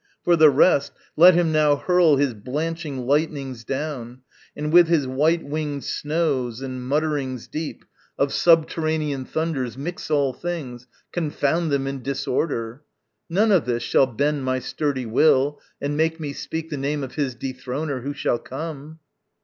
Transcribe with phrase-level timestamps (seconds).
[0.23, 4.21] For the rest, Let him now hurl his blanching lightnings down,
[4.57, 7.85] And with his white winged snows and mutterings deep
[8.17, 12.81] Of subterranean thunders mix all things, Confound them in disorder.
[13.29, 17.13] None of this Shall bend my sturdy will and make me speak The name of
[17.13, 18.97] his dethroner who shall come.